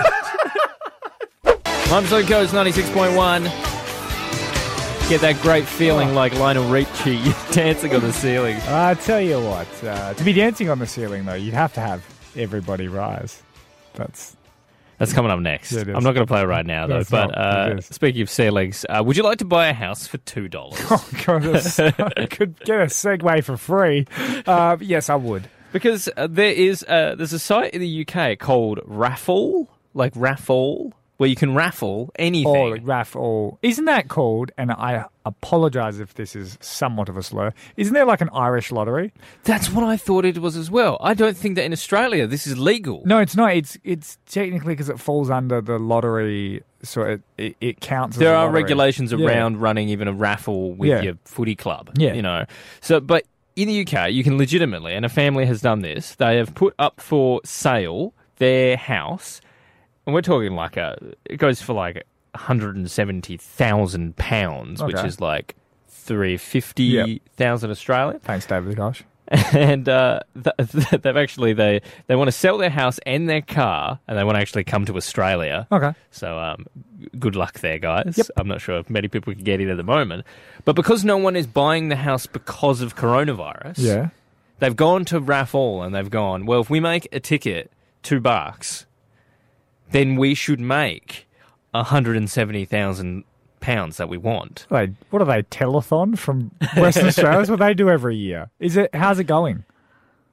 [1.91, 3.43] Limestone Coast 96.1.
[5.09, 8.57] Get that great feeling like Lionel Richie dancing on the ceiling.
[8.67, 11.79] I tell you what, uh, to be dancing on the ceiling though, you'd have to
[11.81, 12.03] have
[12.35, 13.41] everybody rise.
[13.97, 14.35] That's
[14.97, 15.71] That's coming up next.
[15.73, 15.81] Yeah.
[15.81, 16.97] I'm not going to play it right now, though.
[16.99, 20.07] That's but not- uh, speaking of ceilings, uh, would you like to buy a house
[20.07, 20.49] for $2?
[20.89, 24.05] oh god, I could get a segue for free.
[24.45, 25.49] Uh, yes, I would.
[25.73, 30.93] Because uh, there is uh, there's a site in the UK called Raffall, like Raffle,
[31.17, 32.47] where you can raffle anything.
[32.55, 34.51] Or Raff, or isn't that called?
[34.57, 37.53] And I apologise if this is somewhat of a slur.
[37.75, 39.11] Isn't there like an Irish lottery?
[39.43, 40.97] That's what I thought it was as well.
[41.01, 43.01] I don't think that in Australia this is legal.
[43.05, 43.55] No, it's not.
[43.55, 48.15] It's it's technically because it falls under the lottery, so it it, it counts.
[48.17, 48.61] as there are lottery.
[48.63, 49.25] regulations Yeah.
[49.27, 51.01] around running even a raffle with Yeah.
[51.01, 51.89] your footy club.
[51.97, 52.13] Yeah.
[52.13, 52.45] You know.
[52.81, 53.25] So but
[53.55, 56.75] in the UK you can legitimately and a family has done this, they have put
[56.77, 59.41] up for sale their house
[60.07, 64.95] and we're talking like a it goes for like hundred and seventy thousand pounds, which
[64.95, 65.07] Okay.
[65.07, 65.55] is like
[65.87, 68.19] three fifty thousand Australian.
[68.21, 69.03] Thanks, David Gosh.
[69.53, 73.99] and uh, th- they've actually they they want to sell their house and their car,
[74.07, 75.67] and they want to actually come to Australia.
[75.69, 75.93] Okay.
[76.11, 76.65] So um,
[77.01, 78.31] g- good luck there, guys.
[78.37, 80.25] I'm not sure if many people can get in at the moment,
[80.63, 84.09] but because no one is buying the house because of coronavirus, Yeah.
[84.59, 86.45] they've gone to Raffall and they've gone.
[86.45, 87.69] Well, if we make a ticket
[88.03, 88.85] two bucks,
[89.91, 91.27] then we should make
[91.73, 93.23] hundred and seventy thousand
[93.59, 94.65] pounds that we want.
[94.69, 95.43] They, what are they?
[95.43, 97.37] Telethon from Western Australia?
[97.37, 98.49] That's what they do every year.
[98.59, 98.93] Is it?
[98.95, 99.63] How's it going?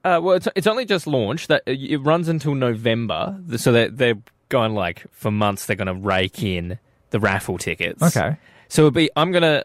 [0.05, 1.49] Uh, well, it's, it's only just launched.
[1.49, 5.67] That it runs until November, so they're, they're going like for months.
[5.67, 6.79] They're going to rake in
[7.11, 8.03] the raffle tickets.
[8.03, 8.37] Okay.
[8.69, 9.11] So it'll be.
[9.17, 9.65] I'm gonna.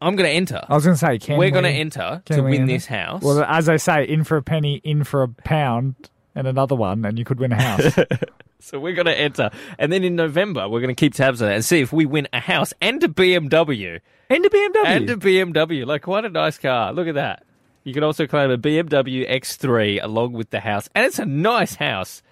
[0.00, 0.64] I'm gonna enter.
[0.68, 2.66] I was going to say, can We're we, going to enter to win enter?
[2.66, 3.22] this house.
[3.22, 5.94] Well, as I say, in for a penny, in for a pound,
[6.34, 7.96] and another one, and you could win a house.
[8.62, 11.50] so we're going to enter, and then in November we're going to keep tabs on
[11.50, 14.84] it and see if we win a house and a BMW and a BMW.
[14.86, 15.84] and a BMW.
[15.86, 16.92] Like what a nice car!
[16.92, 17.44] Look at that.
[17.84, 21.74] You can also claim a BMW X3 along with the house, and it's a nice
[21.74, 22.22] house.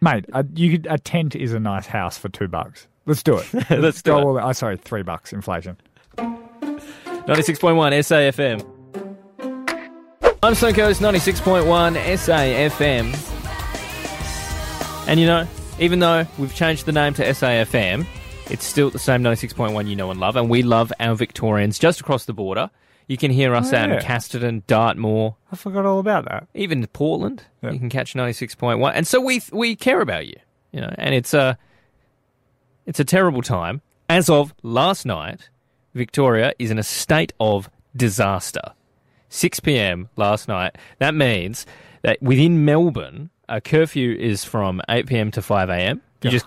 [0.00, 2.86] Mate, a, you could, a tent is a nice house for two bucks.
[3.06, 3.46] Let's do it.
[3.70, 4.24] Let's do Go it.
[4.24, 5.76] all- oh, sorry, three bucks inflation.
[6.16, 7.54] 96.1
[8.00, 8.64] SAFM.
[10.42, 13.14] I'm Stone Coast 96.1 SAFM.
[15.08, 15.46] And you know,
[15.78, 18.06] even though we've changed the name to SAFM,
[18.50, 20.36] it's still the same 96.1 you know and love.
[20.36, 22.70] And we love our Victorians just across the border.
[23.08, 24.00] You can hear us Oh, out in yeah.
[24.02, 26.46] Casterton, Dartmoor, I forgot all about that.
[26.54, 27.42] even Portland.
[27.62, 27.72] Yeah.
[27.72, 28.92] You can catch 96.1.
[28.94, 30.36] And so we we care about you,
[30.72, 30.94] you know.
[30.96, 31.58] And it's a
[32.86, 33.82] it's a terrible time.
[34.08, 35.48] As of last night,
[35.94, 38.72] Victoria is in a state of disaster.
[39.30, 40.08] 6 p.m.
[40.16, 40.76] last night.
[40.98, 41.66] That means
[42.02, 45.30] that within Melbourne, a curfew is from 8 p.m.
[45.32, 46.02] to 5 a.m.
[46.22, 46.46] You just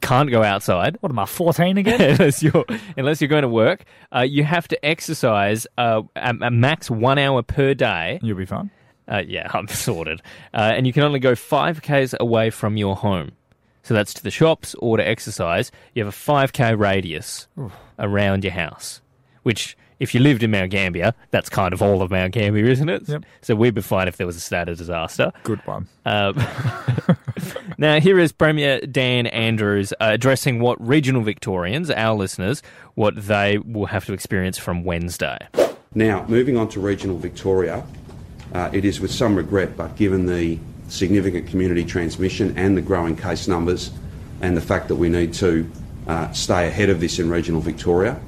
[0.00, 0.96] can't go outside.
[1.00, 2.00] What am I, 14 again?
[2.12, 2.64] unless you're
[2.96, 7.18] unless you're going to work, uh, you have to exercise uh, a, a max one
[7.18, 8.20] hour per day.
[8.22, 8.70] You'll be fine.
[9.08, 10.22] Uh, yeah, I'm sorted.
[10.54, 13.32] Uh, and you can only go five k's away from your home.
[13.82, 15.70] So that's to the shops or to exercise.
[15.94, 17.48] You have a five k radius
[17.98, 19.00] around your house,
[19.42, 19.76] which.
[19.98, 23.08] If you lived in Mount Gambier, that's kind of all of Mount Gambier, isn't it?
[23.08, 23.24] Yep.
[23.40, 25.32] So we'd be fine if there was a state of disaster.
[25.42, 25.88] Good one.
[26.04, 26.36] Um,
[27.78, 32.62] now, here is Premier Dan Andrews uh, addressing what regional Victorians, our listeners,
[32.94, 35.38] what they will have to experience from Wednesday.
[35.94, 37.82] Now, moving on to regional Victoria,
[38.52, 43.16] uh, it is with some regret, but given the significant community transmission and the growing
[43.16, 43.90] case numbers,
[44.42, 45.70] and the fact that we need to
[46.06, 48.20] uh, stay ahead of this in regional Victoria,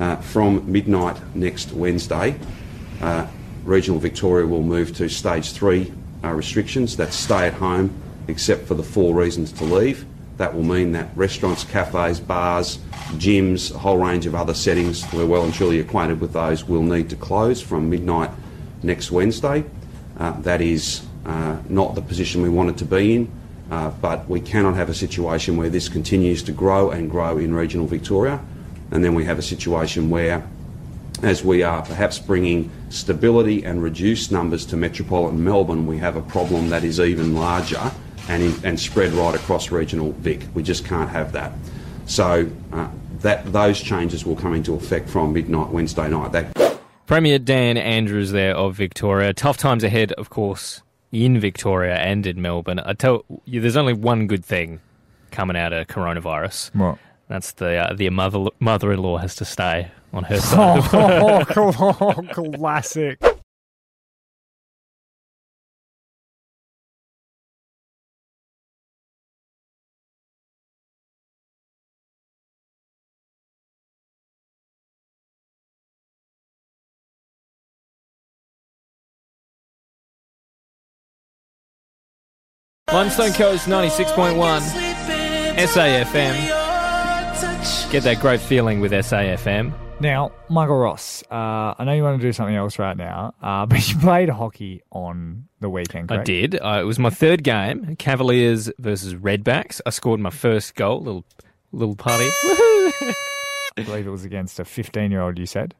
[0.00, 2.36] uh, from midnight next Wednesday,
[3.00, 3.26] uh,
[3.64, 6.96] regional Victoria will move to stage three uh, restrictions.
[6.96, 7.94] That's stay at home,
[8.28, 10.04] except for the four reasons to leave.
[10.36, 12.78] That will mean that restaurants, cafes, bars,
[13.12, 16.82] gyms, a whole range of other settings, we're well and truly acquainted with those, will
[16.82, 18.30] need to close from midnight
[18.82, 19.64] next Wednesday.
[20.18, 23.30] Uh, that is uh, not the position we wanted to be in,
[24.00, 27.86] but we cannot have a situation where this continues to grow and grow in regional
[27.86, 28.40] Victoria,
[28.90, 30.46] and then we have a situation where
[31.22, 36.22] as we are perhaps bringing stability and reduced numbers to metropolitan Melbourne, we have a
[36.22, 37.92] problem that is even larger
[38.28, 40.46] and, in, and spread right across regional Vic.
[40.54, 41.52] We just can't have that.
[42.06, 42.88] So uh,
[43.20, 46.32] that those changes will come into effect from midnight Wednesday night.
[46.32, 49.32] That Premier Dan Andrews there of Victoria.
[49.32, 52.80] Tough times ahead, of course, in Victoria and in Melbourne.
[52.80, 54.80] I tell you, there's only one good thing
[55.30, 56.74] coming out of coronavirus.
[56.74, 56.98] What?
[57.28, 60.78] That's the uh, the mother mother-in-law has to stay on her side.
[60.78, 63.18] of- Oh, cool- classic.
[82.92, 84.36] Limestone Coast 96.1
[85.56, 86.63] SAFM.
[87.90, 89.72] Get that great feeling with SAFM.
[90.00, 93.66] Now, Michael Ross, uh, I know you want to do something else right now, uh,
[93.66, 96.56] but you played hockey on the weekend, I did.
[96.56, 99.80] Uh, it was my third game, Cavaliers versus Redbacks.
[99.86, 101.24] I scored my first goal, little
[101.72, 102.24] little party.
[103.76, 105.74] I believe it was against a 15 year old, you said.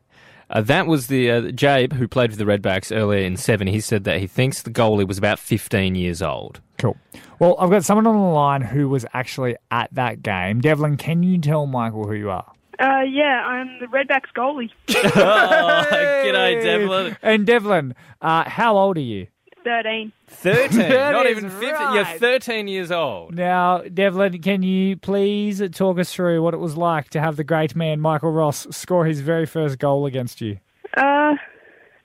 [0.55, 3.67] Uh, that was the uh, Jabe who played for the Redbacks earlier in seven.
[3.67, 6.61] He said that he thinks the goalie was about 15 years old.
[6.79, 6.97] Cool.
[7.41, 10.61] Well, I've got someone on the line who was actually at that game.
[10.61, 12.51] Devlin, can you tell Michael who you are?
[12.79, 14.71] Uh, yeah, I'm the Redbacks goalie.
[15.17, 17.17] Oh, g'day, Devlin.
[17.23, 19.27] And Devlin, uh, how old are you?
[19.65, 20.13] 13.
[20.29, 21.71] 13, That not even 15.
[21.71, 21.95] right.
[21.95, 23.35] You're 13 years old.
[23.35, 27.45] Now, Devlin, can you please talk us through what it was like to have the
[27.45, 30.59] great man Michael Ross score his very first goal against you?
[30.97, 31.35] Uh,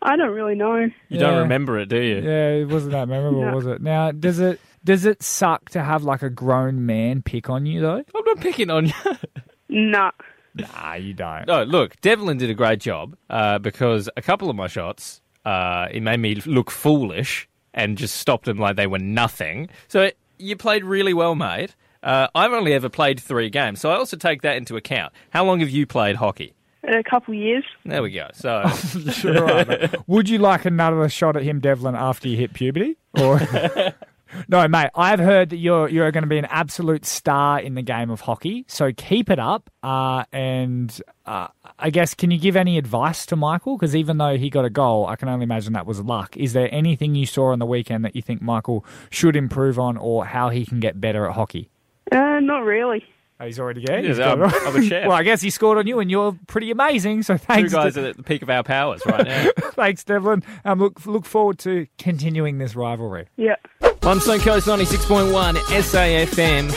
[0.01, 0.75] I don't really know.
[0.77, 1.19] You Yeah.
[1.19, 2.15] don't remember it, do you?
[2.21, 3.53] Yeah, it wasn't that memorable, No.
[3.53, 3.81] was it?
[3.81, 7.81] Now, does it does it suck to have like a grown man pick on you
[7.81, 7.97] though?
[8.15, 8.93] I'm not picking on you.
[9.71, 10.11] Nah.
[10.55, 11.45] Nah, you don't.
[11.47, 15.87] No, look, Devlin did a great job uh, because a couple of my shots, uh,
[15.91, 19.69] it made me look foolish and just stopped them like they were nothing.
[19.87, 21.75] So you played really well, mate.
[22.01, 25.11] Uh, I've only ever played three games, so I also take that into account.
[25.31, 26.53] How long have you played hockey?
[26.83, 27.65] A couple years.
[27.85, 28.29] There we go.
[28.33, 28.65] So
[29.11, 30.07] Sure, right.
[30.07, 32.95] Would you like another shot at him, Devlin, after you hit puberty?
[33.19, 33.39] Or
[34.47, 34.89] no, mate.
[34.95, 38.21] I've heard that you're you're going to be an absolute star in the game of
[38.21, 38.65] hockey.
[38.67, 39.69] So keep it up.
[39.81, 43.77] Uh, and uh, I guess can you give any advice to Michael?
[43.77, 46.35] Because even though he got a goal, I can only imagine that was luck.
[46.37, 49.97] Is there anything you saw on the weekend that you think Michael should improve on,
[49.97, 51.69] or how he can get better at hockey?
[52.11, 53.05] Uh, not really.
[53.41, 54.03] Oh, he's already getting.
[54.03, 55.03] Yes, I'm- I'm a chef.
[55.07, 57.23] well, I guess he scored on you, and you're pretty amazing.
[57.23, 57.71] So two thanks.
[57.71, 59.47] guys to, are at the peak of our powers right now.
[59.79, 60.43] Thanks, Devlin.
[60.65, 63.27] Um, look, look forward to continuing this rivalry.
[63.37, 63.55] Yeah.
[64.01, 66.69] Limestone Coast 96.1 SAFM.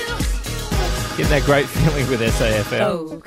[1.16, 2.80] Get that great feeling with SAFM.
[2.80, 3.22] Oh,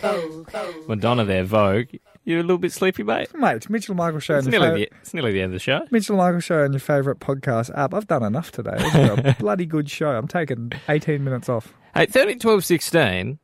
[0.53, 1.87] oh, Madonna there, Vogue.
[2.25, 3.33] You're a little bit sleepy, mate?
[3.35, 4.35] Mate, it's Mitchell and Michael show.
[4.37, 5.85] It's and your nearly, fa- the, it's nearly the end of the show.
[5.91, 7.93] Mitchell and Michael show and your favourite podcast app.
[7.93, 8.73] I've done enough today.
[8.75, 10.09] It's been a bloody good show.
[10.09, 11.73] I'm taking 18 minutes off.
[11.93, 13.39] Hey, 13, 12, 16,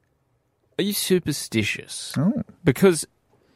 [0.79, 2.13] are you superstitious?
[2.17, 2.33] Oh,
[2.63, 3.05] Because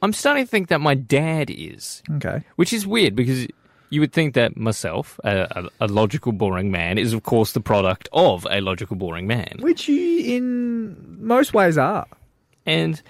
[0.02, 2.44] I'm starting to think that my dad is, okay.
[2.56, 3.48] which is weird because
[3.90, 7.62] you would think that myself, a, a, a logical, boring man, is of course the
[7.62, 9.58] product of a logical, boring man.
[9.60, 12.08] Which you, in most ways, are.
[12.66, 13.02] And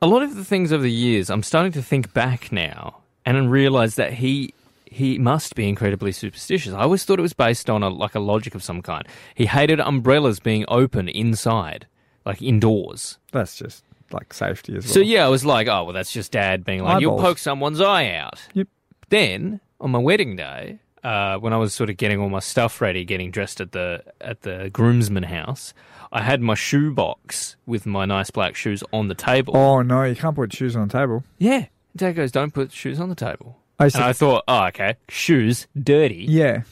[0.00, 3.50] a lot of the things over the years, I'm starting to think back now and
[3.50, 4.54] realize that he
[4.90, 6.72] he must be incredibly superstitious.
[6.72, 9.06] I always thought it was based on a like a logic of some kind.
[9.34, 11.86] He hated umbrellas being open inside,
[12.24, 13.18] like indoors.
[13.32, 14.94] That's just like safety as well.
[14.94, 17.80] So yeah, I was like, oh well, that's just dad being like, you'll poke someone's
[17.80, 18.40] eye out.
[18.54, 18.68] Yep.
[19.10, 22.80] Then on my wedding day, uh, when I was sort of getting all my stuff
[22.80, 25.72] ready, getting dressed at the at the groomsman house,
[26.12, 29.56] I had my shoe box with my nice black shoes on the table.
[29.56, 31.24] Oh, no, you can't put shoes on the table.
[31.38, 31.66] Yeah.
[31.96, 33.58] Dad goes, don't put shoes on the table.
[33.78, 36.62] I And said, I thought, oh, okay, shoes, dirty, yeah.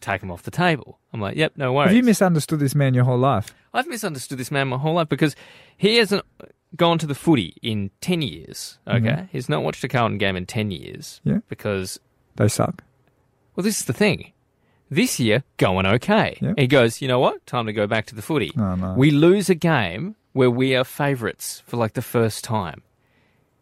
[0.00, 0.98] take them off the table.
[1.12, 1.88] I'm like, yep, no worries.
[1.88, 3.54] Have you misunderstood this man your whole life?
[3.72, 5.34] I've misunderstood this man my whole life because
[5.76, 6.24] he hasn't
[6.76, 9.28] gone to the footy in 10 years, okay?
[9.32, 11.30] He's not watched a Carlton game in 10 years Mm-hmm.
[11.36, 11.38] Yeah.
[11.48, 11.98] because,
[12.36, 12.82] They suck.
[13.54, 14.32] well, this is the thing.
[14.90, 16.38] This year, going okay.
[16.40, 16.54] Yeah.
[16.56, 17.44] He goes, you know what?
[17.46, 18.52] Time to go back to the footy.
[18.56, 18.94] Oh, no.
[18.96, 22.82] We lose a game where we are favourites for like the first time.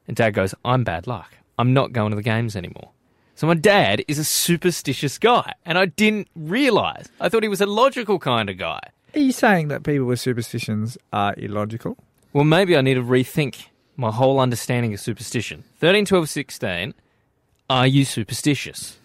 [0.06, 1.32] And dad goes, I'm bad luck.
[1.58, 2.90] I'm not going to the games anymore.
[3.36, 7.08] So my dad is a superstitious guy, and I didn't realise.
[7.20, 8.80] I thought he was a logical kind of guy.
[9.14, 11.96] Are you saying that people with superstitions are illogical?
[12.32, 15.64] Well, maybe I need to rethink my whole understanding of superstition.
[15.78, 16.94] 13, 12, 16,
[17.70, 18.98] are you superstitious?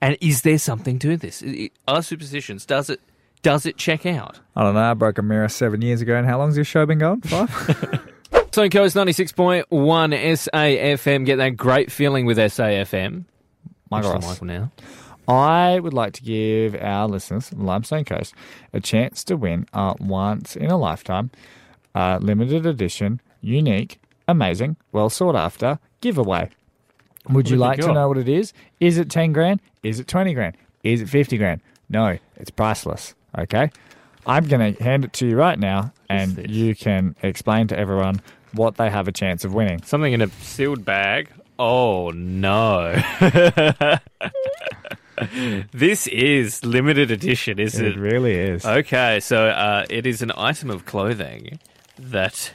[0.00, 1.42] And is there something to this?
[1.86, 3.00] Are superstitions, does it,
[3.42, 4.40] does it check out?
[4.56, 4.80] I don't know.
[4.80, 7.20] I broke a mirror seven years ago, and how long's this show been going?
[7.22, 7.50] Five?
[8.52, 11.24] Sunny Coast 96.1 SAFM.
[11.24, 13.24] Get that great feeling with SAFM.
[13.90, 14.40] Michael Watch the Ross.
[14.40, 14.72] Michael now.
[15.28, 18.34] I would like to give our listeners, Limestone Coast,
[18.72, 21.30] a chance to win a once in a lifetime,
[21.94, 26.50] uh, limited edition, unique, amazing, well sought after giveaway.
[27.30, 28.52] Would you like to know what it is?
[28.80, 29.60] Is it 10 grand?
[29.82, 30.56] Is it 20 grand?
[30.82, 31.60] Is it 50 grand?
[31.88, 33.14] No, it's priceless.
[33.38, 33.70] Okay.
[34.26, 38.20] I'm going to hand it to you right now, and you can explain to everyone
[38.52, 39.82] what they have a chance of winning.
[39.82, 41.28] Something in a sealed bag.
[41.58, 42.94] Oh no.
[45.72, 47.96] this is limited edition, is It it?
[47.98, 48.64] really is.
[48.64, 51.58] Okay, so uh, it is an item of clothing
[51.98, 52.52] that.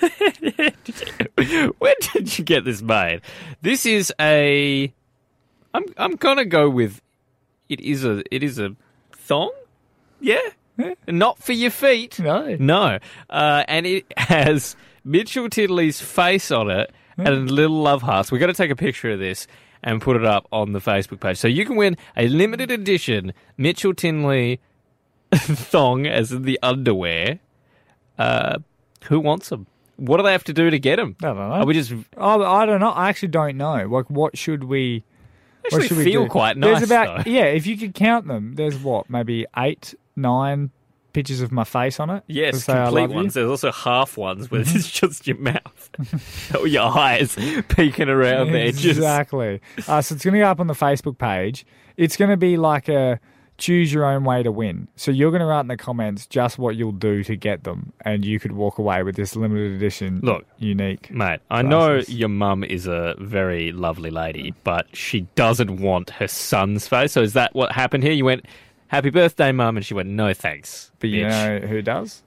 [1.78, 3.22] Where did you get this made?
[3.62, 4.92] This is a.
[5.74, 7.00] I'm I'm gonna go with.
[7.68, 8.74] It is a it is a
[9.12, 9.52] thong.
[10.20, 10.40] Yeah,
[11.06, 12.18] not for your feet.
[12.18, 12.56] No.
[12.58, 12.98] no.
[13.28, 18.30] Uh, and it has Mitchell Tinley's face on it and a little love hearts.
[18.32, 19.46] We're to take a picture of this
[19.82, 23.32] and put it up on the Facebook page, so you can win a limited edition
[23.56, 24.60] Mitchell Tinley
[25.34, 27.40] thong, as in the underwear.
[28.18, 28.58] Uh,
[29.04, 29.66] who wants them?
[30.00, 31.14] What do they have to do to get them?
[31.22, 31.42] I don't know.
[31.42, 32.90] Are we just Oh, I don't know.
[32.90, 33.86] I actually don't know.
[33.86, 35.04] Like, what should we?
[35.62, 36.28] what actually should we feel do?
[36.30, 36.78] quite nice?
[36.78, 37.30] There's about though.
[37.30, 37.44] yeah.
[37.44, 40.70] If you could count them, there's what maybe eight, nine
[41.12, 42.22] pictures of my face on it.
[42.28, 43.16] Yes, complete you.
[43.16, 43.34] ones.
[43.34, 45.90] There's also half ones where it's just your mouth
[46.58, 47.36] or your eyes
[47.68, 48.96] peeking around the edges.
[48.96, 49.60] Exactly.
[49.88, 51.66] Uh, so it's going to go up on the Facebook page.
[51.96, 53.18] It's going to be like a
[53.60, 54.88] choose your own way to win.
[54.96, 57.92] So you're going to write in the comments just what you'll do to get them,
[58.04, 61.10] and you could walk away with this limited edition, Look, unique.
[61.10, 66.26] Mate, I know your mum is a very lovely lady, but she doesn't want her
[66.26, 67.12] son's face.
[67.12, 68.12] So is that what happened here?
[68.12, 68.46] You went,
[68.88, 72.22] "Happy birthday, mum," and she went, "No, thanks." But you know who does?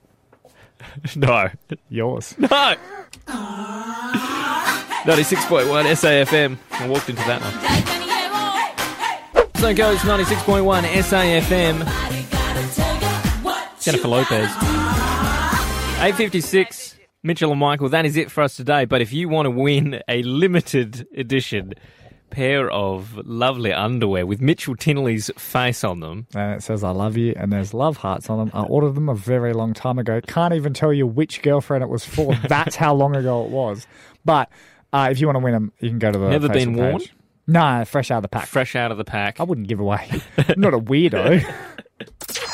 [1.16, 1.50] no,
[1.90, 2.36] Yours.
[2.38, 2.76] no.
[5.06, 6.58] Ninety-six point one SAFM.
[6.72, 7.93] I walked into that one.
[9.64, 11.80] So goes ninety-six point one SAFM.
[13.80, 14.50] Jennifer Lopez.
[16.02, 17.88] 856, Mitchell and Michael.
[17.88, 18.84] That is it for us today.
[18.84, 21.76] But if you want to win a limited edition
[22.30, 27.16] pair of lovely underwear with Mitchell Tinley's face on them, and it says I love
[27.16, 28.52] you, and there's love hearts on them.
[28.54, 30.20] I ordered them a very long time ago.
[30.28, 32.36] Can't even tell you which girlfriend it was for.
[32.50, 33.88] That's how long ago it was.
[34.26, 34.50] But
[34.92, 36.74] uh, if you want to win them, you can go to the Never Facebook been
[36.74, 37.00] worn?
[37.00, 37.14] page.
[37.46, 38.48] No, fresh out of the pack.
[38.48, 39.40] fresh out of the pack.
[39.40, 40.10] I wouldn't give away.
[40.58, 41.44] Not a weirdo.